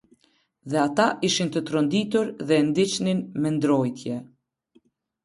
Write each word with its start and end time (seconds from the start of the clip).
Dhe 0.73 0.77
ata 0.83 1.03
ishin 1.27 1.51
të 1.55 1.61
tronditur 1.67 2.31
dhe 2.47 2.57
e 2.63 2.63
ndiqnin 2.71 3.21
me 3.45 3.53
ndrojtje. 3.59 4.17